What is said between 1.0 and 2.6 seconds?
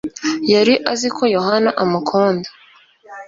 ko yohana amukunda